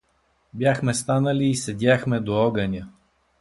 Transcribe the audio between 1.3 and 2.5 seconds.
и седяхме до